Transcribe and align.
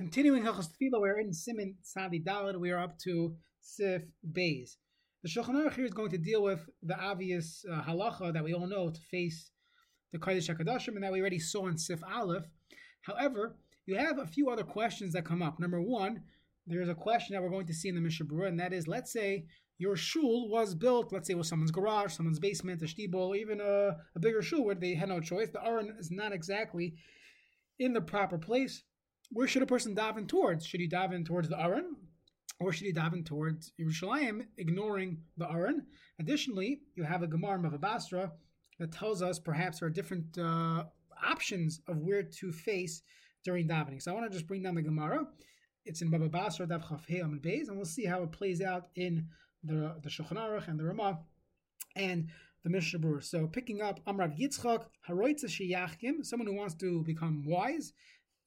Continuing 0.00 0.42
Hilchos 0.42 0.70
Tefillah, 0.70 0.98
we're 0.98 1.18
in 1.18 1.30
Siman 1.30 1.74
Tzadi 1.84 2.24
Dalad. 2.24 2.58
We 2.58 2.70
are 2.70 2.78
up 2.78 2.98
to 3.00 3.36
Sif 3.60 4.00
Beis. 4.32 4.76
The 5.22 5.28
Shulchan 5.28 5.50
Aruch 5.50 5.74
here 5.74 5.84
is 5.84 5.92
going 5.92 6.08
to 6.12 6.16
deal 6.16 6.42
with 6.42 6.66
the 6.82 6.98
obvious 6.98 7.66
uh, 7.70 7.82
halacha 7.82 8.32
that 8.32 8.42
we 8.42 8.54
all 8.54 8.66
know 8.66 8.88
to 8.88 9.00
face 9.10 9.50
the 10.14 10.18
Kodesh 10.18 10.48
Hakadoshim, 10.48 10.94
and 10.94 11.04
that 11.04 11.12
we 11.12 11.20
already 11.20 11.38
saw 11.38 11.66
in 11.66 11.76
Sif 11.76 12.00
Aleph. 12.02 12.46
However, 13.02 13.56
you 13.84 13.98
have 13.98 14.18
a 14.18 14.26
few 14.26 14.48
other 14.48 14.64
questions 14.64 15.12
that 15.12 15.26
come 15.26 15.42
up. 15.42 15.60
Number 15.60 15.82
one, 15.82 16.22
there's 16.66 16.88
a 16.88 16.94
question 16.94 17.34
that 17.34 17.42
we're 17.42 17.50
going 17.50 17.66
to 17.66 17.74
see 17.74 17.90
in 17.90 17.94
the 17.94 18.00
Mishnah 18.00 18.24
and 18.44 18.58
that 18.58 18.72
is, 18.72 18.88
let's 18.88 19.12
say 19.12 19.44
your 19.76 19.96
shul 19.96 20.48
was 20.48 20.74
built, 20.74 21.12
let's 21.12 21.26
say 21.26 21.34
it 21.34 21.36
was 21.36 21.48
someone's 21.48 21.72
garage, 21.72 22.14
someone's 22.14 22.38
basement, 22.38 22.80
a 22.80 22.86
shtibol, 22.86 23.36
even 23.36 23.60
a, 23.60 23.98
a 24.16 24.18
bigger 24.18 24.40
shul 24.40 24.64
where 24.64 24.74
they 24.74 24.94
had 24.94 25.10
no 25.10 25.20
choice. 25.20 25.50
The 25.50 25.62
aron 25.62 25.94
is 25.98 26.10
not 26.10 26.32
exactly 26.32 26.94
in 27.78 27.92
the 27.92 28.00
proper 28.00 28.38
place. 28.38 28.82
Where 29.32 29.46
should 29.46 29.62
a 29.62 29.66
person 29.66 29.94
daven 29.94 30.28
towards? 30.28 30.66
Should 30.66 30.80
he 30.80 30.88
daven 30.88 31.24
towards 31.24 31.48
the 31.48 31.60
aron, 31.60 31.96
or 32.58 32.72
should 32.72 32.86
he 32.86 32.92
daven 32.92 33.24
towards 33.24 33.72
Yerushalayim, 33.80 34.46
ignoring 34.58 35.18
the 35.36 35.48
aron? 35.48 35.86
Additionally, 36.18 36.80
you 36.96 37.04
have 37.04 37.22
a 37.22 37.28
Gemara 37.28 37.64
of 37.72 37.80
Basra 37.80 38.32
that 38.78 38.92
tells 38.92 39.22
us 39.22 39.38
perhaps 39.38 39.80
there 39.80 39.86
are 39.88 39.90
different 39.90 40.36
uh, 40.36 40.84
options 41.24 41.80
of 41.86 41.98
where 41.98 42.22
to 42.22 42.50
face 42.50 43.02
during 43.44 43.68
davening. 43.68 44.02
So 44.02 44.10
I 44.10 44.14
want 44.14 44.30
to 44.30 44.36
just 44.36 44.48
bring 44.48 44.62
down 44.62 44.74
the 44.74 44.82
Gemara. 44.82 45.26
It's 45.84 46.02
in 46.02 46.10
Baba 46.10 46.28
Basra, 46.28 46.66
Dav 46.66 46.88
Chaf 46.88 47.08
and 47.08 47.40
Beis, 47.40 47.68
and 47.68 47.76
we'll 47.76 47.86
see 47.86 48.04
how 48.04 48.22
it 48.22 48.32
plays 48.32 48.60
out 48.60 48.88
in 48.96 49.28
the 49.62 49.96
the 50.02 50.10
Shulchan 50.10 50.36
Aruch 50.36 50.68
and 50.68 50.78
the 50.78 50.84
Ramah 50.84 51.20
and 51.96 52.28
the 52.62 52.70
Mishnah 52.70 52.98
Berurah. 52.98 53.24
So 53.24 53.46
picking 53.46 53.80
up 53.80 54.04
Amrav 54.06 54.38
Yitzchak, 54.38 54.84
Haroitza 55.08 55.46
Sheyachkim, 55.46 56.24
someone 56.24 56.46
who 56.46 56.54
wants 56.56 56.74
to 56.74 57.02
become 57.04 57.44
wise. 57.46 57.92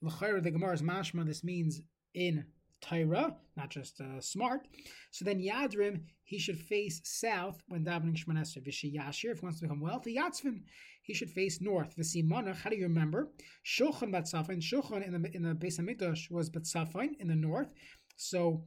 L'chayr 0.03 0.43
the 0.43 0.51
Gemara's 0.51 0.81
mashma. 0.83 1.25
This 1.25 1.43
means 1.43 1.81
in 2.13 2.45
Tyra, 2.83 3.35
not 3.55 3.69
just 3.69 4.01
uh, 4.01 4.19
smart. 4.19 4.67
So 5.11 5.23
then 5.23 5.39
Yadrim, 5.39 6.01
he 6.23 6.37
should 6.37 6.59
face 6.59 7.01
south 7.03 7.63
when 7.67 7.85
davening 7.85 8.17
Shemana 8.17 8.41
Esrei. 8.41 8.67
V'sheyashir, 8.67 9.31
if 9.31 9.39
he 9.39 9.45
wants 9.45 9.59
to 9.59 9.65
become 9.65 9.79
wealthy, 9.79 10.17
Yatzvin, 10.17 10.61
he 11.01 11.13
should 11.13 11.29
face 11.29 11.61
north. 11.61 11.95
V'simanach, 11.95 12.57
how 12.57 12.69
do 12.69 12.75
you 12.75 12.83
remember? 12.83 13.29
Shulchan 13.65 14.11
Batzafain, 14.11 14.61
Shulchan 14.61 15.05
in 15.07 15.21
the 15.21 15.35
in 15.35 15.43
the 15.43 15.55
Beis 15.55 15.79
Hamikdash 15.79 16.29
was 16.29 16.49
Batzafain 16.49 17.11
in 17.19 17.27
the 17.27 17.35
north. 17.35 17.71
So 18.17 18.65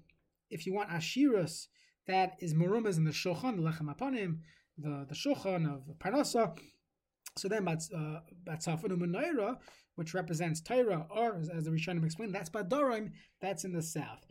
if 0.50 0.66
you 0.66 0.72
want 0.72 0.90
Ashiras, 0.90 1.66
that 2.06 2.36
is 2.40 2.54
Marumas 2.54 2.96
in 2.96 3.04
the 3.04 3.10
Shulchan, 3.10 3.56
the 3.56 3.62
Lechem 3.62 3.94
Apanim, 3.94 4.38
the, 4.78 5.06
the 5.08 5.14
Shulchan 5.14 5.66
of 5.70 5.82
Parnasa. 5.98 6.56
So 7.38 7.48
then 7.48 7.64
Batzafan 7.64 9.40
uh, 9.40 9.54
which 9.96 10.14
represents 10.14 10.60
Tyra, 10.60 11.06
or 11.10 11.38
as, 11.38 11.64
the 11.64 11.70
Rishonim 11.70 12.04
explained, 12.04 12.34
that's 12.34 12.50
Badarim, 12.50 13.12
that's 13.40 13.64
in 13.64 13.72
the 13.72 13.82
south. 13.82 14.24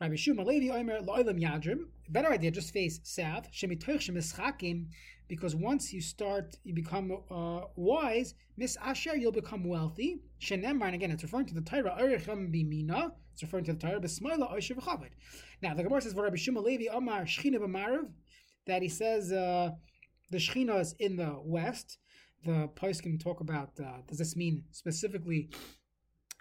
Rabbi 0.00 0.14
Shuma 0.14 0.46
Levi 0.46 0.74
Omer 0.74 1.00
Lo'ilam 1.00 1.40
Yadrim. 1.40 1.80
Better 2.08 2.32
idea, 2.32 2.50
just 2.50 2.72
face 2.72 3.00
south. 3.02 3.50
Shemitoich 3.52 4.10
Shemischakim, 4.10 4.86
because 5.28 5.54
once 5.54 5.92
you 5.92 6.00
start, 6.00 6.56
you 6.64 6.74
become 6.74 7.12
uh, 7.30 7.60
wise. 7.76 8.34
Miss 8.56 8.76
Asher, 8.82 9.16
you'll 9.16 9.30
become 9.30 9.64
wealthy. 9.64 10.20
Shenemar, 10.40 10.86
and 10.86 10.94
again, 10.94 11.10
it's 11.10 11.22
referring 11.22 11.46
to 11.46 11.54
the 11.54 11.60
Torah. 11.60 11.96
Erichem 12.00 12.50
Bimina. 12.50 13.12
It's 13.32 13.42
referring 13.42 13.64
to 13.64 13.74
the 13.74 13.78
Torah. 13.78 14.00
Besmaila 14.00 14.54
Oishav 14.54 14.82
Chavod. 14.82 15.10
Now 15.62 15.74
the 15.74 15.82
Gemara 15.82 16.00
says 16.00 16.14
for 16.14 16.24
Rabbi 16.24 16.36
Shuma 16.36 16.62
Levi 16.62 16.92
Omar 16.92 17.22
Shechina 17.22 18.06
that 18.66 18.82
he 18.82 18.88
says 18.88 19.32
uh, 19.32 19.70
the 20.30 20.38
Shechina 20.38 20.80
is 20.80 20.94
in 20.98 21.16
the 21.16 21.38
west. 21.42 21.98
The 22.44 22.70
can 23.02 23.18
talk 23.18 23.40
about 23.40 23.70
uh, 23.78 23.98
does 24.08 24.18
this 24.18 24.34
mean 24.34 24.64
specifically 24.70 25.50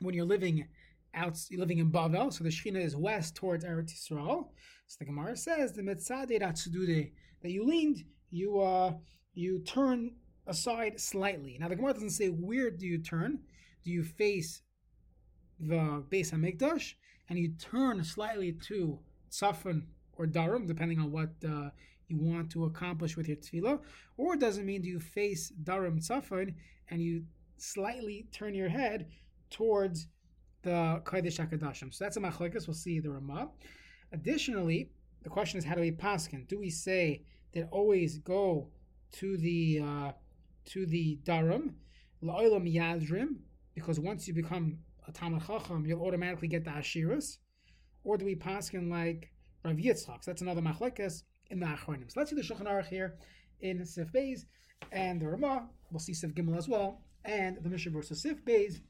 when 0.02 0.16
you're 0.16 0.26
living 0.26 0.68
out, 1.14 1.38
you're 1.50 1.60
living 1.60 1.80
in 1.80 1.92
Bavel, 1.92 2.32
so 2.32 2.44
the 2.44 2.50
Shechina 2.50 2.84
is 2.84 2.96
west 2.96 3.36
towards 3.36 3.66
Eretz 3.66 3.92
Yisrael. 3.94 4.48
So 4.88 4.98
the 5.00 5.06
Gemara 5.06 5.36
says 5.36 5.74
the 5.74 5.82
Mitzadeh 5.82 6.40
that 7.42 7.52
you 7.52 7.66
leaned, 7.66 8.04
you 8.32 8.60
uh, 8.60 8.94
you 9.34 9.60
turn 9.60 10.12
aside 10.48 11.00
slightly. 11.00 11.58
Now 11.60 11.68
the 11.68 11.76
Gemara 11.76 11.94
doesn't 11.94 12.12
say 12.12 12.28
where 12.28 12.72
do 12.72 12.86
you 12.86 13.00
turn. 13.00 13.40
Do 13.84 13.92
you 13.92 14.04
face 14.04 14.62
the 15.60 16.04
Beis 16.10 16.32
Hamikdash 16.32 16.94
and 17.30 17.38
you 17.38 17.54
turn 17.60 18.04
slightly 18.04 18.54
to 18.68 19.00
Tzafon 19.32 19.84
or 20.18 20.26
Darum, 20.26 20.68
depending 20.68 21.00
on 21.00 21.12
what 21.12 21.30
uh, 21.48 21.70
you 22.10 22.18
want 22.18 22.50
to 22.52 22.66
accomplish 22.66 23.16
with 23.16 23.28
your 23.28 23.38
tefillah, 23.38 23.80
or 24.18 24.34
it 24.34 24.66
mean 24.66 24.82
do 24.82 24.90
you 24.90 25.00
face 25.00 25.54
Darum 25.64 26.00
Tzafon 26.00 26.56
and 26.90 27.02
you 27.02 27.24
slightly 27.58 28.28
turn 28.32 28.54
your 28.56 28.70
head 28.70 29.08
towards 29.50 30.08
the 30.64 31.02
Kodesh 31.06 31.40
HaKadoshim? 31.40 31.94
So 31.94 32.04
that's 32.04 32.18
a 32.18 32.20
machlekes. 32.20 32.68
We'll 32.68 32.74
see 32.74 33.00
the 33.00 33.12
Ramah. 33.12 33.50
Additionally, 34.12 34.90
the 35.24 35.30
question 35.30 35.58
is 35.60 35.66
how 35.66 35.76
do 35.76 35.82
we 35.82 35.92
paskin? 35.92 36.48
Do 36.48 36.58
we 36.60 36.70
say 36.70 37.24
that 37.54 37.68
always 37.72 38.18
go 38.20 38.70
to 39.14 39.38
the 39.38 39.82
uh, 39.84 40.12
to 40.66 40.86
the 40.86 41.20
Darum, 41.24 41.74
La'olam 42.24 42.72
Yadrim, 42.72 43.36
because 43.74 44.00
once 44.00 44.28
you 44.28 44.34
become 44.34 44.78
a 45.08 45.12
Talmud 45.12 45.46
Chacham, 45.46 45.86
you'll 45.86 46.06
automatically 46.06 46.48
get 46.48 46.64
the 46.64 46.72
Ashiras, 46.72 47.38
or 48.04 48.18
do 48.18 48.26
we 48.26 48.36
paskin 48.36 48.90
like 48.90 49.32
Rav 49.64 49.76
Yitzchak? 49.76 50.24
So 50.24 50.32
that's 50.32 50.42
another 50.42 50.62
machlekes 50.62 51.24
in 51.50 51.60
the 51.60 51.66
Achronim. 51.66 52.12
So 52.12 52.20
let's 52.20 52.30
see 52.30 52.36
the 52.36 52.42
Shulchan 52.42 52.68
Aruch 52.68 52.88
here 52.88 53.16
in 53.62 53.86
Sif 53.86 54.12
Beis 54.12 54.46
and 54.92 55.22
the 55.22 55.28
Ramah. 55.28 55.70
We'll 55.92 56.00
see 56.00 56.14
Sif 56.14 56.34
Gimel 56.34 56.58
as 56.58 56.68
well, 56.68 57.02
and 57.26 57.58
the 57.62 57.70
Mishnah. 57.70 58.04
So 58.04 58.16
Sif 58.16 58.44
Beis, 58.46 58.82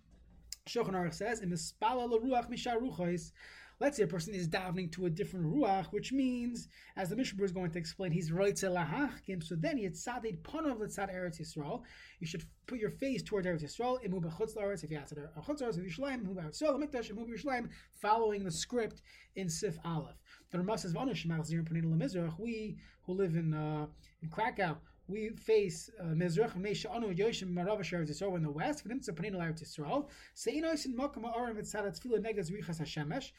Shulchan 0.67 0.93
Aruch 0.93 1.13
says, 1.13 1.41
"In 1.41 1.49
Mispala 1.49 2.09
LaRuach 2.09 2.49
Mishar 2.49 2.77
Ruchais." 2.77 3.31
Let's 3.79 3.95
say 3.95 4.03
a 4.03 4.07
person 4.07 4.33
is 4.33 4.49
davening 4.49 4.91
to 4.93 5.05
a 5.05 5.09
different 5.09 5.45
ruach, 5.45 5.85
which 5.91 6.11
means, 6.11 6.67
as 6.97 7.09
the 7.09 7.15
Mishnah 7.15 7.41
is 7.43 7.53
going 7.53 7.71
to 7.71 7.79
explain, 7.79 8.11
he's 8.11 8.29
roitze 8.29 8.63
lahachkim. 8.63 9.41
So 9.41 9.55
then 9.55 9.77
it's 9.77 10.05
tzadid 10.05 10.41
panov 10.41 10.79
letzad 10.79 11.13
Eretz 11.13 11.39
Yisrael. 11.39 11.83
You 12.19 12.27
should 12.27 12.43
put 12.67 12.79
your 12.79 12.89
face 12.89 13.23
toward 13.23 13.45
Eretz 13.45 13.63
Yisrael. 13.63 14.03
Imu 14.05 14.21
bechutz 14.21 14.57
laaretz 14.57 14.83
if 14.83 14.91
you 14.91 14.97
have 14.97 15.07
to 15.07 15.15
chutz 15.15 15.61
laaretz 15.61 15.77
Yerushalayim. 15.77 16.25
Imu 16.25 16.35
b'Yisrael 16.35 16.77
mikdash. 16.77 17.11
Imu 17.11 17.25
b'Yerushalayim. 17.25 17.69
Following 18.01 18.43
the 18.43 18.51
script 18.51 19.01
in 19.37 19.47
Sif 19.47 19.77
Aleph. 19.85 20.17
The 20.51 20.57
Ramah 20.57 20.77
says, 20.77 20.93
"V'anish 20.93 21.25
shemal 21.25 21.49
zirin 21.49 21.65
panina 21.65 21.85
lemizrach." 21.85 22.37
We 22.37 22.77
who 23.03 23.13
live 23.13 23.35
in 23.35 23.53
uh, 23.53 23.87
in 24.21 24.29
Krakow 24.29 24.75
we 25.09 25.29
face 25.29 25.89
uh, 25.99 26.03
Mizrach 26.03 26.55
Meisha 26.55 26.93
Anu 26.93 27.13
Yoshim 27.13 27.51
Marava 27.51 27.79
Sheretz 27.79 28.11
Yisrael 28.11 28.37
in 28.37 28.43
the 28.43 28.51
west. 28.51 28.85
A 28.85 28.89
Panina 28.89 29.37
Eretz 29.37 29.63
Yisrael. 29.63 30.07
Seinois 30.35 30.85
in 30.85 30.95
Makam 30.95 31.25
Aram 31.35 31.57
Etzalat 31.57 31.99
Tefillah 31.99 32.19
Negas 32.19 32.51
Richas 32.51 32.79
Hashemesh. 32.79 33.31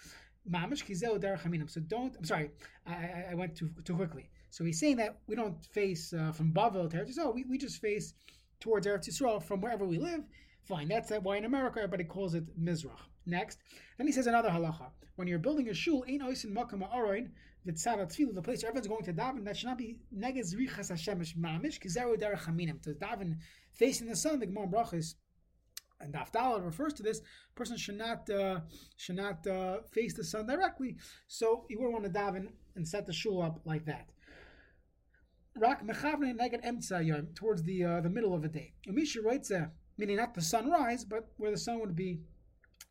Mamish 0.49 0.85
kizeu 0.85 1.19
derech 1.19 1.71
So 1.71 1.81
don't. 1.81 2.17
I'm 2.17 2.25
sorry, 2.25 2.51
I, 2.87 3.27
I, 3.31 3.35
went 3.35 3.57
too 3.57 3.71
too 3.85 3.95
quickly. 3.95 4.31
So 4.51 4.65
he's 4.65 4.81
saying 4.81 4.97
that 4.97 5.19
we 5.27 5.37
don't 5.37 5.63
face 5.67 6.13
uh, 6.13 6.33
from 6.33 6.53
Bavel 6.53 6.91
to 6.91 6.97
Eretz 6.97 7.17
Yisrael. 7.17 7.35
We, 7.35 7.45
we 7.45 7.59
just 7.59 7.81
face 7.81 8.15
towards 8.59 8.87
Eretz 8.87 9.09
Yisrael 9.09 9.43
from 9.43 9.61
wherever 9.61 9.85
we 9.85 9.99
live. 9.99 10.25
Fine, 10.65 10.89
that's 10.89 11.11
why 11.11 11.37
in 11.37 11.45
America 11.45 11.79
everybody 11.79 12.05
calls 12.05 12.35
it 12.35 12.45
Mizrach. 12.61 13.01
Next, 13.27 13.59
then 13.99 14.07
he 14.07 14.13
says 14.13 14.27
another 14.27 14.51
halacha. 14.51 14.91
When 15.17 15.29
you're 15.29 15.39
building 15.39 15.69
a 15.69 15.75
shul, 15.75 16.05
ain't 16.09 16.23
oisin 16.23 16.55
makam 16.55 16.83
aroin 16.91 17.31
v'tzara 17.67 18.07
tefillah, 18.07 18.35
the 18.35 18.43
place 18.43 18.63
where 18.63 18.71
everyone's 18.71 18.89
going 18.89 19.05
to 19.05 19.13
daven, 19.13 19.45
that 19.45 19.57
should 19.57 19.69
not 19.69 19.79
be 19.79 19.99
negez 20.17 20.55
richas 20.55 20.91
hashemesh 20.91 21.37
mamish 21.37 21.79
kizeru 21.79 22.19
derech 22.19 22.45
haminim. 22.45 22.81
To 22.83 22.95
daven 22.95 23.37
facing 23.73 24.09
the 24.09 24.17
sun, 24.17 24.41
the 24.41 24.47
Gemara 24.47 24.67
brachas 24.67 25.15
and 26.01 26.15
Dafdala 26.15 26.65
refers 26.65 26.93
to 26.95 27.03
this, 27.03 27.21
person 27.55 27.77
should 27.77 27.99
not 27.99 28.29
uh, 28.31 28.61
should 28.97 29.17
not 29.17 29.47
uh, 29.47 29.79
face 29.93 30.15
the 30.15 30.25
sun 30.25 30.47
directly. 30.47 30.97
So 31.29 31.67
you 31.69 31.79
wouldn't 31.79 31.95
want 31.95 32.13
to 32.13 32.19
daven 32.19 32.49
and 32.77 32.87
set 32.87 33.07
the 33.07 33.13
shul 33.13 33.43
up 33.43 33.61
like 33.65 33.85
that. 33.87 34.09
Rak 35.57 35.85
mechavne 35.85 36.35
neged 36.39 36.65
emtza 36.65 37.35
towards 37.35 37.63
the 37.65 37.85
uh, 37.85 38.01
the 38.01 38.11
middle 38.11 38.35
of 38.35 38.43
the 38.43 38.49
day. 38.49 38.73
Umisha 38.89 39.23
writes, 39.25 39.53
meaning 39.99 40.17
not 40.17 40.35
the 40.35 40.41
sunrise, 40.41 41.05
but 41.05 41.29
where 41.37 41.51
the 41.51 41.59
sun 41.59 41.81
would 41.81 41.97
be 41.97 42.21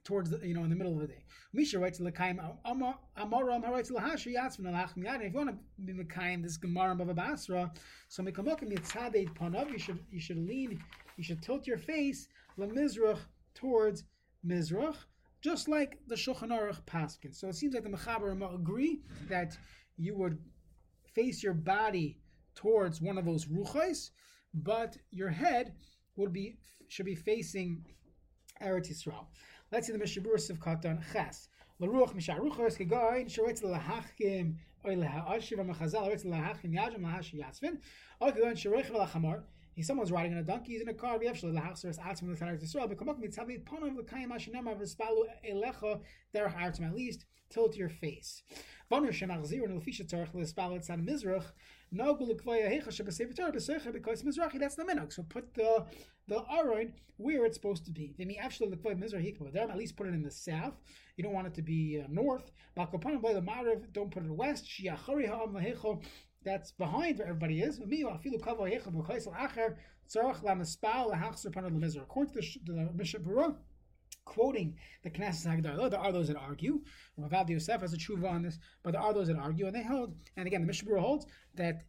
towards 0.03 0.29
the, 0.29 0.39
you 0.47 0.53
know 0.53 0.63
in 0.63 0.69
the 0.69 0.75
middle 0.75 0.93
of 0.93 1.01
the 1.01 1.07
day. 1.07 1.23
Misha 1.53 1.79
writes 1.79 1.99
lekaim 1.99 2.37
amaram 2.67 3.69
writes 3.69 3.91
lahashi 3.91 4.35
yatzvin 4.35 4.65
alachim 4.65 5.03
yadin. 5.05 5.27
If 5.27 5.33
you 5.33 5.39
want 5.39 5.49
to 5.51 5.57
be 5.83 5.93
mekayim 5.93 6.43
this 6.43 6.57
gemara 6.57 6.91
of 6.99 7.15
Basra, 7.15 7.71
so 8.07 8.23
mekamokim 8.23 8.71
yitzadei 8.73 9.27
panav. 9.35 9.71
You 9.71 9.79
should 9.79 9.99
you 10.11 10.19
should 10.19 10.37
lean. 10.37 10.79
You 11.19 11.23
should 11.23 11.41
tilt 11.41 11.67
your 11.67 11.77
face 11.77 12.29
Mizrach 12.57 13.19
towards 13.53 14.05
Mizrach, 14.47 14.95
just 15.41 15.67
like 15.67 15.99
the 16.07 16.15
Shulchan 16.15 16.47
Aruch 16.47 16.81
Paskin. 16.85 17.35
So 17.35 17.49
it 17.49 17.55
seems 17.55 17.73
like 17.73 17.83
the 17.83 17.89
Mechaber 17.89 18.31
agree 18.55 19.01
that 19.27 19.57
you 19.97 20.15
would 20.15 20.37
face 21.13 21.43
your 21.43 21.53
body 21.53 22.21
towards 22.55 23.01
one 23.01 23.17
of 23.17 23.25
those 23.25 23.47
ruchais, 23.47 24.11
but 24.53 24.95
your 25.11 25.27
head 25.27 25.73
would 26.15 26.31
be 26.31 26.55
should 26.87 27.05
be 27.05 27.15
facing 27.15 27.83
Eretz 28.63 28.89
Yisrael. 28.89 29.25
Let's 29.73 29.87
see 29.87 29.91
the 29.91 29.99
Mishabur 29.99 30.49
of 30.49 30.59
Katan 30.61 31.03
Ches. 31.11 31.49
Laruach 31.81 32.15
misharuchos 32.15 32.77
kegoin 32.77 33.25
shoretz 33.25 33.61
lahachkim 33.61 34.55
oy 34.87 34.95
lahashiv 34.95 35.59
amachazal 35.59 36.07
oretz 36.07 36.25
lahachkim 36.25 36.73
yajim 36.73 37.01
lahashi 37.01 37.43
yatzvin. 37.43 37.77
Oy 38.21 38.31
kegoin 38.31 38.55
shoreich 38.55 38.89
v'lachamor 38.89 39.43
If 39.75 39.85
someone's 39.85 40.11
riding 40.11 40.33
on 40.33 40.39
a 40.39 40.43
donkey, 40.43 40.73
he's 40.73 40.81
in 40.81 40.89
a 40.89 40.93
car. 40.93 41.17
We 41.17 41.27
have 41.27 41.39
the 41.39 41.59
house 41.59 41.85
asked 41.85 42.21
him 42.21 42.33
the 42.33 42.39
Tarak 42.39 42.61
Israel. 42.61 42.87
But 42.87 42.97
come 42.97 43.09
up 43.09 43.19
with 43.19 43.35
Tzavi 43.35 43.63
Ponav 43.63 43.95
L'Kayim 43.95 44.27
Hashanema 44.27 44.77
V'Spalu 44.77 45.23
Elecha 45.49 46.01
Derech 46.35 46.59
Artem 46.59 46.85
at 46.85 46.95
least 46.95 47.25
tilt 47.49 47.75
your 47.75 47.89
face. 47.89 48.43
Vonner 48.91 49.09
Shemach 49.09 49.45
Zir 49.45 49.63
and 49.63 49.79
Lefisha 49.79 50.05
Tzarech 50.05 50.33
L'Spalu 50.33 50.79
Tzad 50.79 51.07
Mizrach 51.07 51.45
No 51.91 52.15
Gulukvaya 52.15 52.69
Hecha 52.69 52.89
Shebesefer 52.89 53.35
Torah 53.35 53.51
B'Secha 53.51 53.93
because 53.93 54.23
Mizrachi 54.23 54.59
that's 54.59 54.75
the 54.75 54.83
minhag. 54.83 55.13
So 55.13 55.23
put 55.23 55.53
the 55.53 55.85
the 56.27 56.43
aron 56.51 56.93
where 57.17 57.45
it's 57.45 57.55
supposed 57.55 57.85
to 57.85 57.91
be. 57.91 58.13
V'mi 58.19 58.39
Afshel 58.39 58.71
L'Kvaya 58.71 59.01
Mizrach 59.01 59.39
Hikma 59.39 59.55
At 59.55 59.77
least 59.77 59.95
put 59.95 60.07
it 60.07 60.13
in 60.13 60.23
the 60.23 60.31
south. 60.31 60.73
You 61.15 61.23
don't 61.23 61.33
want 61.33 61.47
it 61.47 61.53
to 61.55 61.61
be 61.61 62.01
uh, 62.03 62.07
north. 62.09 62.51
Bakapanim 62.77 63.21
by 63.21 63.33
the 63.33 63.41
Marav. 63.41 63.91
Don't 63.93 64.11
put 64.11 64.23
it 64.23 64.31
west. 64.31 64.65
Shiachari 64.65 65.27
Ha'am 65.27 65.53
Lahechol 65.53 66.03
that's 66.43 66.71
behind 66.71 67.19
where 67.19 67.27
everybody 67.27 67.61
is. 67.61 67.79
According 67.79 68.13
to 72.33 72.59
the, 72.65 72.73
the 72.73 72.89
Mishnah 72.93 73.19
Berurah, 73.19 73.55
quoting 74.25 74.75
the 75.03 75.09
Knesset 75.09 75.61
HaGedolah. 75.61 75.91
There 75.91 75.99
are 75.99 76.11
those 76.11 76.27
that 76.27 76.37
argue. 76.37 76.81
Rav 77.17 77.49
Yosef 77.49 77.81
has 77.81 77.93
a 77.93 77.97
tshuva 77.97 78.29
on 78.29 78.43
this, 78.43 78.59
but 78.83 78.93
there 78.93 79.01
are 79.01 79.13
those 79.13 79.27
that 79.27 79.37
argue, 79.37 79.65
and 79.65 79.75
they 79.75 79.83
hold. 79.83 80.15
And 80.37 80.47
again, 80.47 80.61
the 80.61 80.67
Mishnah 80.67 80.89
Berurah 80.89 81.01
holds 81.01 81.25
that 81.55 81.83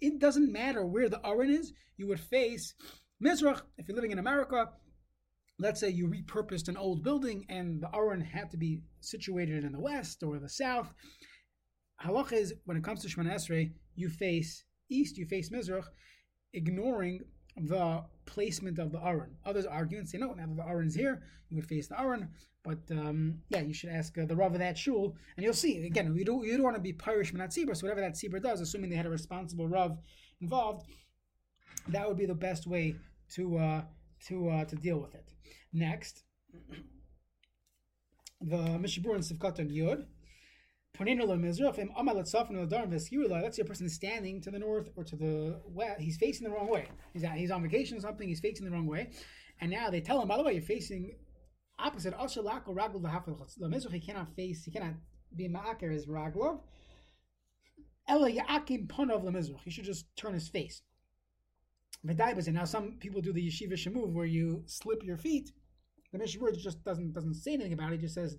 it 0.00 0.18
doesn't 0.18 0.52
matter 0.52 0.84
where 0.84 1.08
the 1.08 1.24
Aron 1.26 1.50
is. 1.50 1.72
You 1.96 2.08
would 2.08 2.20
face 2.20 2.74
Mizrach 3.22 3.62
if 3.78 3.88
you're 3.88 3.96
living 3.96 4.10
in 4.10 4.18
America. 4.18 4.68
Let's 5.58 5.80
say 5.80 5.88
you 5.88 6.06
repurposed 6.06 6.68
an 6.68 6.76
old 6.76 7.02
building 7.02 7.46
and 7.48 7.80
the 7.80 7.88
Aron 7.94 8.20
had 8.20 8.50
to 8.50 8.58
be 8.58 8.82
situated 9.00 9.64
in 9.64 9.72
the 9.72 9.80
west 9.80 10.22
or 10.22 10.38
the 10.38 10.50
south. 10.50 10.92
Halach 12.04 12.32
is 12.32 12.52
when 12.66 12.76
it 12.76 12.84
comes 12.84 13.00
to 13.02 13.08
Shemana 13.08 13.34
Esrei, 13.34 13.72
you 13.96 14.08
face 14.08 14.64
east, 14.88 15.18
you 15.18 15.26
face 15.26 15.50
Mizrach, 15.50 15.86
ignoring 16.52 17.20
the 17.56 18.04
placement 18.26 18.78
of 18.78 18.92
the 18.92 19.02
Aron. 19.04 19.36
Others 19.44 19.66
argue 19.66 19.98
and 19.98 20.08
say, 20.08 20.18
no, 20.18 20.32
now 20.34 20.46
that 20.46 20.56
the 20.56 20.66
Aron 20.66 20.86
is 20.86 20.94
here, 20.94 21.22
you 21.48 21.56
would 21.56 21.66
face 21.66 21.88
the 21.88 22.00
Aron. 22.00 22.28
But 22.62 22.80
um, 22.90 23.38
yeah, 23.48 23.60
you 23.60 23.72
should 23.72 23.90
ask 23.90 24.16
uh, 24.18 24.26
the 24.26 24.34
Rav 24.34 24.52
of 24.52 24.58
that 24.58 24.76
shul, 24.76 25.16
and 25.36 25.44
you'll 25.44 25.54
see. 25.54 25.86
Again, 25.86 26.14
you 26.16 26.24
don't, 26.24 26.44
you 26.44 26.54
don't 26.54 26.64
want 26.64 26.76
to 26.76 26.82
be 26.82 26.92
Pirish 26.92 27.32
Manat 27.32 27.56
Tzibur, 27.56 27.76
so 27.76 27.86
whatever 27.86 28.00
that 28.00 28.14
Tzibur 28.14 28.42
does, 28.42 28.60
assuming 28.60 28.90
they 28.90 28.96
had 28.96 29.06
a 29.06 29.10
responsible 29.10 29.68
Rav 29.68 29.96
involved, 30.40 30.86
that 31.88 32.08
would 32.08 32.16
be 32.16 32.26
the 32.26 32.34
best 32.34 32.66
way 32.66 32.96
to 33.34 33.56
uh, 33.56 33.82
to 34.26 34.48
uh, 34.48 34.64
to 34.64 34.76
deal 34.76 34.98
with 34.98 35.14
it. 35.14 35.32
Next, 35.72 36.24
the 38.40 38.56
Mishabur 38.56 39.14
and 39.14 39.22
Sivkot 39.22 39.58
Yud. 39.58 39.98
Let's 39.98 40.06
say 43.52 43.62
a 43.62 43.64
person 43.64 43.88
standing 43.88 44.40
to 44.40 44.50
the 44.50 44.58
north 44.58 44.90
or 44.96 45.04
to 45.04 45.16
the 45.16 45.60
west. 45.66 46.00
He's 46.00 46.16
facing 46.16 46.48
the 46.48 46.54
wrong 46.54 46.68
way. 46.68 46.88
He's, 47.12 47.24
at, 47.24 47.36
he's 47.36 47.50
on 47.50 47.62
vacation 47.62 47.98
or 47.98 48.00
something. 48.00 48.28
He's 48.28 48.40
facing 48.40 48.64
the 48.64 48.72
wrong 48.72 48.86
way. 48.86 49.10
And 49.60 49.70
now 49.70 49.90
they 49.90 50.00
tell 50.00 50.20
him, 50.20 50.28
by 50.28 50.36
the 50.36 50.42
way, 50.42 50.52
you're 50.52 50.62
facing 50.62 51.16
opposite. 51.78 52.14
He 52.14 54.00
cannot 54.00 54.34
face, 54.34 54.64
he 54.64 54.70
cannot 54.70 54.94
be 55.34 55.48
ma'aker 55.48 55.94
as 55.94 56.06
raglov. 56.06 56.60
He 59.64 59.70
should 59.70 59.84
just 59.84 60.06
turn 60.16 60.34
his 60.34 60.48
face. 60.48 60.82
Now 62.04 62.64
some 62.64 62.98
people 63.00 63.20
do 63.20 63.32
the 63.32 63.46
yeshiva 63.46 63.72
shemove 63.72 64.12
where 64.12 64.26
you 64.26 64.62
slip 64.66 65.02
your 65.02 65.16
feet. 65.16 65.50
The 66.12 66.18
Mishnah 66.18 66.52
just 66.52 66.84
doesn't 66.84 67.12
doesn't 67.12 67.34
say 67.34 67.54
anything 67.54 67.72
about 67.72 67.92
it. 67.92 67.96
It 67.96 68.02
just 68.02 68.14
says 68.14 68.38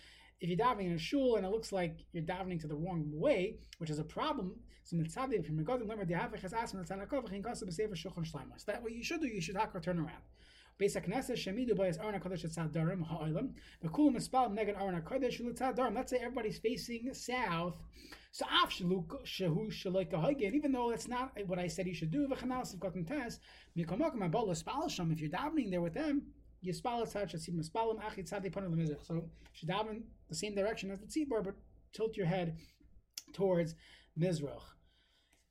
if 0.41 0.49
you're 0.49 0.57
davening 0.57 0.87
in 0.87 0.93
a 0.93 0.97
shul 0.97 1.37
and 1.37 1.45
it 1.45 1.49
looks 1.49 1.71
like 1.71 1.95
you're 2.11 2.23
davening 2.23 2.59
to 2.61 2.67
the 2.67 2.75
wrong 2.75 3.09
way, 3.13 3.59
which 3.77 3.89
is 3.89 3.99
a 3.99 4.03
problem, 4.03 4.55
so. 4.83 4.97
That 4.97 5.07
what 8.81 8.91
you 8.91 9.03
should 9.03 9.21
do, 9.21 9.27
you 9.27 9.41
should 9.41 9.55
hakra 9.55 9.81
turn 9.81 9.99
around. 9.99 10.23
Basic 10.77 11.05
Knesset 11.05 11.37
Shemidu 11.37 11.73
Bayis 11.77 12.03
Aron 12.03 12.19
Hakadosh 12.19 12.43
Tzad 12.45 12.71
Darim 12.71 13.03
Ha'olam. 13.05 13.53
The 13.81 13.89
Kulam 13.89 14.15
Mispal 14.15 14.49
Neged 14.51 14.75
Aron 14.81 14.99
Hakadosh 14.99 15.39
Tzad 15.39 15.75
Darim. 15.75 15.95
Let's 15.95 16.09
say 16.09 16.17
everybody's 16.17 16.57
facing 16.57 17.13
south. 17.13 17.77
So. 18.31 18.45
Even 20.39 20.71
though 20.71 20.89
that's 20.89 21.07
not 21.07 21.37
what 21.45 21.59
I 21.59 21.67
said 21.67 21.85
you 21.85 21.93
should 21.93 22.09
do. 22.11 22.27
If 22.31 22.41
you're 22.41 22.49
davening 25.29 25.69
there 25.69 25.81
with 25.81 25.93
them, 25.93 26.23
Yispal 26.65 27.05
Tzad 27.07 27.29
Shatzib 27.31 27.53
Mispalim 27.55 28.03
Achi 28.03 28.23
Tzad 28.23 28.51
Panel 28.51 28.71
Mizrach. 28.71 29.05
So 29.05 29.29
should 29.53 29.69
daven 29.69 30.01
the 30.31 30.35
same 30.35 30.55
direction 30.55 30.89
as 30.89 30.99
the 30.99 31.05
tzibur, 31.05 31.43
but 31.43 31.55
tilt 31.93 32.17
your 32.17 32.25
head 32.25 32.57
towards 33.33 33.75
Mizrach. 34.19 34.63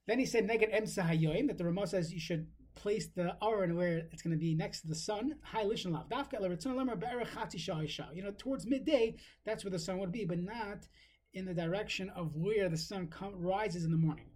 Then 0.06 0.18
he 0.18 0.26
said 0.26 0.48
Neged 0.48 0.74
Emsa 0.74 1.08
Hayoim 1.08 1.46
that 1.46 1.58
the 1.58 1.64
Ramah 1.64 1.86
says 1.86 2.12
you 2.12 2.18
should 2.18 2.48
place 2.74 3.08
the 3.14 3.36
aron 3.42 3.76
where 3.76 4.08
it's 4.10 4.22
going 4.22 4.32
to 4.32 4.38
be 4.38 4.54
next 4.54 4.80
to 4.80 4.88
the 4.88 4.94
sun. 4.94 5.34
High 5.42 5.64
lishan 5.64 5.92
lav. 5.92 6.08
Dafka 6.08 6.40
leretzon 6.40 6.74
lemer 6.74 6.98
be'erech 6.98 7.28
chati 7.28 8.14
You 8.14 8.22
know, 8.22 8.32
towards 8.36 8.66
midday, 8.66 9.16
that's 9.44 9.64
where 9.64 9.70
the 9.70 9.78
sun 9.78 9.98
would 9.98 10.12
be, 10.12 10.24
but 10.24 10.38
not 10.38 10.88
in 11.34 11.44
the 11.44 11.54
direction 11.54 12.10
of 12.10 12.34
where 12.34 12.68
the 12.68 12.76
sun 12.76 13.06
com- 13.08 13.34
rises 13.36 13.84
in 13.84 13.90
the 13.90 13.96
morning. 13.96 14.26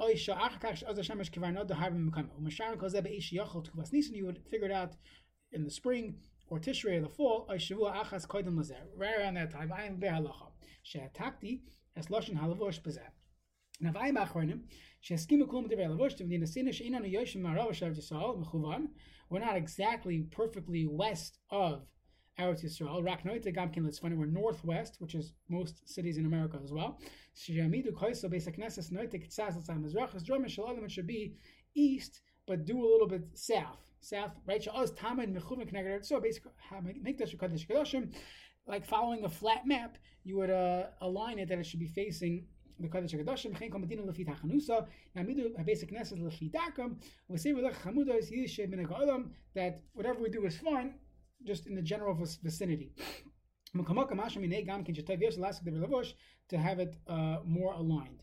You 0.00 0.06
would 4.26 4.38
figure 4.50 4.66
it 4.66 4.72
out 4.72 4.92
in 5.52 5.64
the 5.64 5.70
spring 5.70 6.14
or 6.50 6.58
Tishrei 6.58 7.02
the 7.02 7.08
fall, 7.08 7.46
I 7.48 7.56
shavua 7.56 7.94
achas 7.96 8.26
lazer. 8.26 8.76
Right 8.96 9.18
around 9.18 9.34
that 9.34 9.50
time, 9.50 9.72
I 9.72 9.84
am 9.84 9.98
behalacha. 9.98 10.48
She'atakti 10.82 11.60
es 11.96 12.06
loshen 12.06 12.38
halavosh 12.38 12.80
bezeh. 12.80 13.00
Now, 13.80 13.92
v'ayim 13.92 14.16
achronim, 14.16 14.60
she'eskimu 15.00 15.46
kulum 15.46 15.70
divrei 15.70 15.86
halavosh, 15.86 16.16
t'v'din 16.18 16.42
asina 16.42 16.72
she'inan 16.72 17.04
yoshim 17.04 17.42
marav 17.42 17.70
shav 17.70 17.96
Yisrael, 17.96 18.42
mechuvan. 18.42 18.88
We're 19.30 19.40
not 19.40 19.56
exactly 19.56 20.22
perfectly 20.30 20.86
west 20.86 21.38
of 21.50 21.82
Eretz 22.38 22.64
Yisrael. 22.64 23.02
Raknoite 23.02 23.54
gamkin, 23.54 23.86
it's 23.86 23.98
funny, 23.98 24.16
we're 24.16 24.26
northwest, 24.26 24.96
which 25.00 25.14
is 25.14 25.34
most 25.50 25.86
cities 25.86 26.16
in 26.16 26.24
America 26.24 26.58
as 26.64 26.72
well. 26.72 26.98
She'amidu 27.34 27.92
koiso 27.92 28.24
beis 28.32 28.46
ha-knesses 28.46 28.90
noite 28.90 29.12
kitzaz 29.12 29.54
l'tzam 29.56 29.84
mizrach, 29.84 30.14
as 30.14 30.24
dromim 30.24 30.48
shalom, 30.48 30.82
it 30.82 30.90
should 30.90 31.06
be 31.06 31.34
east, 31.74 32.22
but 32.46 32.64
do 32.64 32.80
a 32.80 32.88
little 32.88 33.06
bit 33.06 33.24
south 33.34 33.87
south, 34.00 34.32
right? 34.46 34.62
Sha'oz 34.62 34.92
Tamid 34.92 35.34
Mechuvin 35.34 35.66
Connected. 35.68 36.04
So 36.04 36.20
basically, 36.20 36.52
Kedoshim, 36.70 38.14
like 38.66 38.86
following 38.86 39.24
a 39.24 39.28
flat 39.28 39.66
map, 39.66 39.98
you 40.24 40.36
would 40.36 40.50
uh, 40.50 40.88
align 41.00 41.38
it 41.38 41.48
that 41.48 41.58
it 41.58 41.66
should 41.66 41.80
be 41.80 41.88
facing 41.88 42.44
the 42.80 42.88
Kodesh 42.88 43.14
Kedoshim. 43.14 43.58
Chen 43.58 43.70
that 49.54 49.80
whatever 49.94 50.20
we 50.20 50.28
do 50.28 50.44
is 50.44 50.58
fine, 50.58 50.94
just 51.44 51.66
in 51.66 51.74
the 51.74 51.82
general 51.82 52.14
vicinity. 52.42 52.92
To 53.74 53.82
have 56.56 56.78
it 56.78 56.96
uh, 57.06 57.36
more 57.44 57.74
aligned. 57.74 58.22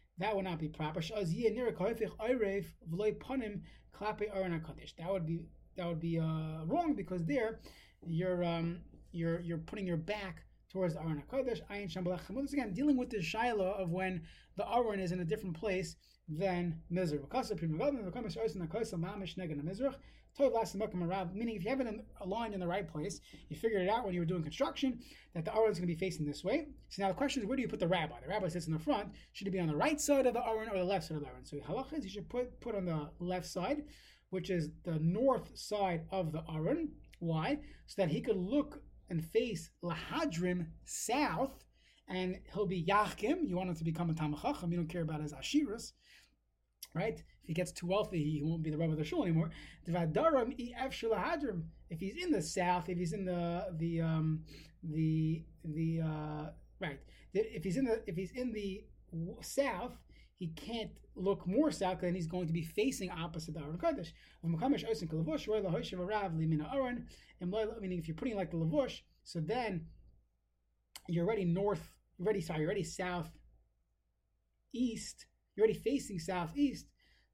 that 0.21 0.35
would 0.35 0.45
not 0.45 0.59
be 0.59 0.67
proper. 0.67 1.01
That 4.97 5.11
would 5.11 5.25
be 5.25 5.39
that 5.77 5.87
would 5.87 5.99
be 5.99 6.19
uh, 6.19 6.65
wrong 6.65 6.93
because 6.95 7.25
there 7.25 7.59
you're 8.05 8.43
um, 8.43 8.81
you're 9.11 9.39
you're 9.41 9.57
putting 9.57 9.87
your 9.87 9.97
back 9.97 10.43
towards 10.71 10.93
the 10.93 11.01
Aron 11.01 11.21
HaKodesh. 11.29 11.59
Ayin 11.69 11.91
Shambalach 11.91 12.21
Chamudis. 12.25 12.53
Again, 12.53 12.73
dealing 12.73 12.97
with 12.97 13.09
the 13.09 13.17
Shaila 13.17 13.79
of 13.79 13.91
when 13.91 14.21
the 14.57 14.67
Aron 14.67 14.99
is 14.99 15.11
in 15.11 15.19
a 15.19 15.25
different 15.25 15.55
place 15.55 15.95
than 16.29 16.79
Mizrach. 16.91 17.27
Meaning, 21.33 21.55
if 21.55 21.63
you 21.65 21.69
have 21.69 21.81
it 21.81 22.05
aligned 22.21 22.53
in 22.53 22.59
the 22.61 22.67
right 22.67 22.87
place, 22.87 23.19
you 23.49 23.57
figured 23.57 23.81
it 23.81 23.89
out 23.89 24.05
when 24.05 24.13
you 24.13 24.21
were 24.21 24.25
doing 24.25 24.41
construction 24.41 24.99
that 25.35 25.43
the 25.43 25.53
Aron 25.53 25.71
is 25.71 25.77
going 25.77 25.89
to 25.89 25.93
be 25.93 25.99
facing 25.99 26.25
this 26.25 26.41
way. 26.41 26.67
So 26.87 27.01
now 27.01 27.09
the 27.09 27.15
question 27.15 27.43
is, 27.43 27.47
where 27.47 27.57
do 27.57 27.61
you 27.61 27.67
put 27.67 27.81
the 27.81 27.87
rabbi? 27.87 28.15
The 28.21 28.29
rabbi 28.29 28.47
sits 28.47 28.65
in 28.67 28.71
the 28.73 28.79
front. 28.79 29.09
Should 29.33 29.47
it 29.47 29.51
be 29.51 29.59
on 29.59 29.67
the 29.67 29.75
right 29.75 29.99
side 29.99 30.25
of 30.25 30.33
the 30.33 30.39
Aron 30.39 30.69
or 30.69 30.77
the 30.77 30.85
left 30.85 31.05
side 31.05 31.17
of 31.17 31.23
the 31.23 31.27
Aron? 31.27 31.43
So 31.43 31.57
halacha 31.57 31.97
is 31.97 32.05
you 32.05 32.11
should 32.11 32.29
put 32.29 32.61
put 32.61 32.75
on 32.75 32.85
the 32.85 33.09
left 33.19 33.45
side, 33.45 33.83
which 34.29 34.49
is 34.49 34.69
the 34.85 34.99
north 34.99 35.51
side 35.57 36.05
of 36.11 36.31
the 36.31 36.43
Aron. 36.49 36.93
Why? 37.19 37.59
So 37.87 38.01
that 38.01 38.09
he 38.09 38.21
could 38.21 38.37
look 38.37 38.81
and 39.11 39.23
face 39.23 39.69
Lahadrim 39.83 40.65
south, 40.85 41.63
and 42.07 42.39
he'll 42.51 42.65
be 42.65 42.83
Yachkim. 42.83 43.47
You 43.47 43.55
want 43.55 43.69
him 43.69 43.75
to 43.75 43.83
become 43.83 44.09
a 44.09 44.13
Tamachacham. 44.13 44.71
You 44.71 44.77
don't 44.77 44.89
care 44.89 45.03
about 45.03 45.21
his 45.21 45.33
Ashiras 45.33 45.91
right? 46.93 47.17
If 47.19 47.47
he 47.47 47.53
gets 47.53 47.71
too 47.71 47.87
wealthy, 47.87 48.23
he 48.23 48.41
won't 48.43 48.63
be 48.63 48.69
the 48.69 48.77
rabbi 48.77 48.93
of 48.93 48.97
the 48.97 49.05
shul 49.05 49.23
anymore. 49.23 49.51
If 51.89 51.99
he's 51.99 52.23
in 52.23 52.31
the 52.31 52.41
south, 52.41 52.89
if 52.89 52.97
he's 52.97 53.13
in 53.13 53.25
the 53.25 53.67
the 53.77 54.01
um, 54.01 54.43
the 54.83 55.43
the 55.63 56.01
uh, 56.01 56.49
right, 56.79 56.99
if 57.33 57.63
he's 57.63 57.77
in 57.77 57.85
the 57.85 58.01
if 58.07 58.15
he's 58.15 58.31
in 58.31 58.51
the 58.53 58.83
south, 59.41 59.93
he 60.41 60.47
can't 60.47 60.89
look 61.15 61.45
more 61.45 61.71
south, 61.71 62.01
then 62.01 62.15
he's 62.15 62.25
going 62.25 62.47
to 62.47 62.53
be 62.53 62.63
facing 62.63 63.11
opposite 63.11 63.53
the 63.53 63.59
Aron 63.59 63.77
Kodesh. 63.77 64.11
Meaning, 67.79 67.99
if 67.99 68.07
you're 68.07 68.15
putting 68.15 68.35
like 68.35 68.49
the 68.49 68.57
lavush, 68.57 69.01
so 69.23 69.39
then 69.39 69.85
you're 71.07 71.25
already 71.25 71.45
north, 71.45 71.91
you're 72.17 72.41
sorry, 72.41 72.61
you're 72.61 72.67
already 72.67 72.83
south 72.83 73.29
east 74.73 75.25
you're 75.55 75.65
already 75.65 75.79
facing 75.79 76.19
southeast. 76.19 76.87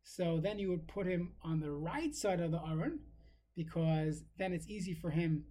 So 0.03 0.39
then 0.41 0.59
you 0.59 0.69
would 0.69 0.87
put 0.87 1.07
him 1.07 1.33
on 1.43 1.59
the 1.59 1.71
right 1.71 2.15
side 2.15 2.39
of 2.39 2.51
the 2.51 2.61
Aron 2.65 2.99
because 3.55 4.23
then 4.37 4.53
it's 4.53 4.67
easy 4.67 4.93
for 4.93 5.09
him 5.09 5.43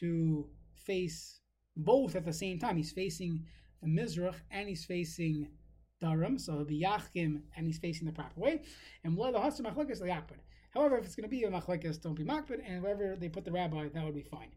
to 0.00 0.48
face 0.74 1.40
both 1.76 2.14
at 2.14 2.24
the 2.24 2.32
same 2.32 2.58
time. 2.58 2.76
He's 2.76 2.92
facing 2.92 3.44
the 3.82 3.88
Mizrach 3.88 4.36
and 4.50 4.68
he's 4.68 4.84
facing 4.84 5.48
Daram, 6.02 6.40
so 6.40 6.54
he'll 6.54 6.64
be 6.64 6.82
Yachkim 6.82 7.42
and 7.56 7.66
he's 7.66 7.78
facing 7.78 8.06
the 8.06 8.12
proper 8.12 8.40
way. 8.40 8.62
And 9.04 9.16
Walahas 9.16 9.60
Machlekis 9.60 9.92
is 9.92 10.00
the 10.00 10.06
Akbud. 10.06 10.40
However, 10.74 10.98
if 10.98 11.04
it's 11.04 11.14
going 11.14 11.24
to 11.24 11.30
be 11.30 11.44
a 11.44 11.50
machlekes, 11.50 12.02
don't 12.02 12.14
be 12.14 12.24
makbid, 12.24 12.60
and 12.66 12.82
wherever 12.82 13.14
they 13.16 13.28
put 13.28 13.44
the 13.44 13.52
rabbi, 13.52 13.88
that 13.94 14.04
would 14.04 14.14
be 14.14 14.22
fine. 14.22 14.48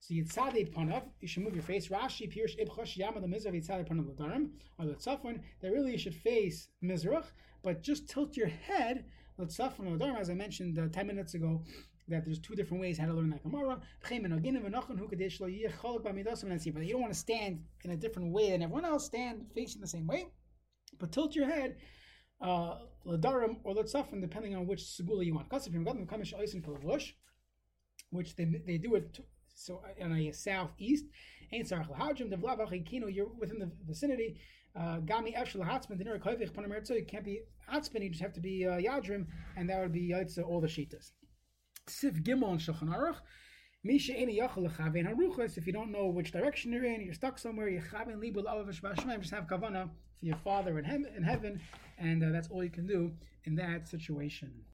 So 0.00 0.14
Yitzadid 0.14 0.72
Panav, 0.72 1.02
you 1.20 1.28
should 1.28 1.42
move 1.42 1.54
your 1.54 1.62
face. 1.62 1.88
Rashi, 1.88 2.32
Pirush, 2.32 2.58
Ibchosh, 2.58 2.96
Yama, 2.96 3.20
the 3.20 3.26
Mizrach, 3.26 3.54
Yitzadid 3.54 3.86
Panav, 3.86 4.06
Ladarim, 4.06 4.48
or 4.78 4.86
Litzafon. 4.86 5.40
That 5.60 5.72
really 5.72 5.92
you 5.92 5.98
should 5.98 6.14
face 6.14 6.68
Mizrach, 6.82 7.26
but 7.62 7.82
just 7.82 8.08
tilt 8.08 8.34
your 8.36 8.46
head, 8.46 9.04
Litzafon, 9.38 9.98
Ladarim, 9.98 10.18
as 10.18 10.30
I 10.30 10.34
mentioned 10.34 10.78
uh, 10.78 10.88
10 10.88 11.06
minutes 11.06 11.34
ago, 11.34 11.62
that 12.08 12.24
there's 12.24 12.38
two 12.38 12.54
different 12.54 12.80
ways 12.80 12.96
how 12.96 13.06
to 13.06 13.12
learn 13.12 13.28
that 13.30 13.42
Gemara. 13.42 13.78
But 14.00 14.10
you 14.10 14.22
don't 14.22 14.42
want 17.00 17.12
to 17.12 17.18
stand 17.18 17.64
in 17.84 17.90
a 17.90 17.96
different 17.96 18.32
way 18.32 18.52
than 18.52 18.62
everyone 18.62 18.86
else, 18.86 19.04
stand 19.04 19.44
facing 19.54 19.82
the 19.82 19.86
same 19.86 20.06
way, 20.06 20.28
but 20.98 21.12
tilt 21.12 21.34
your 21.34 21.46
head 21.46 21.76
uh, 22.40 22.76
Ladarim 23.06 23.56
or 23.64 23.74
Litzafon, 23.74 24.20
depending 24.20 24.54
on 24.54 24.66
which 24.66 24.80
Segula 24.80 25.24
you 25.24 25.34
want. 25.34 25.50
Which 28.10 28.36
they, 28.36 28.44
they 28.66 28.78
do 28.78 28.94
it 28.94 29.20
so 29.54 29.82
on 30.02 30.12
a 30.12 30.32
southeast. 30.32 31.04
You're 31.50 31.66
within 33.38 33.58
the 33.58 33.70
vicinity. 33.86 34.40
Uh, 34.76 35.00
Gami 35.00 35.36
efshel. 35.36 36.96
You 36.96 37.04
can't 37.06 37.24
be 37.24 37.40
hatzman. 37.70 38.02
You 38.02 38.10
just 38.10 38.22
have 38.22 38.34
to 38.34 38.40
be 38.40 38.66
uh, 38.66 38.72
yadrim, 38.72 39.26
and 39.56 39.68
that 39.68 39.80
would 39.80 39.92
be 39.92 40.14
all 40.14 40.60
the 40.60 40.68
shitas. 40.68 41.10
Sif 41.88 42.14
gimel 42.22 42.50
and 42.52 42.60
shulchan 42.60 42.94
aruch. 42.94 43.16
Misha 43.84 44.12
eni 44.12 44.38
yachal 44.38 44.68
lechavein 44.68 45.06
haruchas. 45.06 45.56
If 45.56 45.66
you 45.66 45.72
don't 45.72 45.92
know 45.92 46.06
which 46.06 46.32
direction 46.32 46.72
you're 46.72 46.84
in, 46.84 47.00
you're 47.00 47.14
stuck 47.14 47.38
somewhere. 47.38 47.68
You 47.68 47.80
chavein 47.80 48.16
libul 48.16 48.44
alav 48.44 48.66
Just 49.20 49.30
have 49.30 49.46
kavana 49.46 49.88
for 50.18 50.26
your 50.26 50.36
father 50.38 50.78
in, 50.80 50.84
heaven, 50.84 51.60
and 51.96 52.24
uh, 52.24 52.30
that's 52.30 52.48
all 52.48 52.64
you 52.64 52.70
can 52.70 52.88
do 52.88 53.12
in 53.44 53.54
that 53.54 53.86
situation. 53.86 54.64